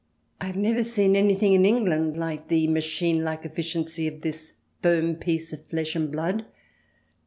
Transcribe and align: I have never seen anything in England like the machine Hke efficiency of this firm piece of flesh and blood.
I 0.39 0.45
have 0.45 0.57
never 0.57 0.83
seen 0.83 1.15
anything 1.15 1.53
in 1.53 1.63
England 1.63 2.17
like 2.17 2.47
the 2.47 2.65
machine 2.67 3.19
Hke 3.19 3.45
efficiency 3.45 4.07
of 4.07 4.21
this 4.21 4.53
firm 4.81 5.13
piece 5.15 5.53
of 5.53 5.63
flesh 5.67 5.95
and 5.95 6.11
blood. 6.11 6.43